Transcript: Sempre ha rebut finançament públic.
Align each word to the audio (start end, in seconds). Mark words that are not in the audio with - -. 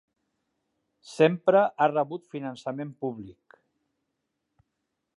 Sempre 1.09 1.61
ha 1.85 1.89
rebut 1.93 2.27
finançament 2.37 2.97
públic. 3.05 3.61